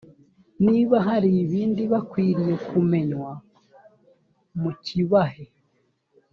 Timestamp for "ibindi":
1.43-1.81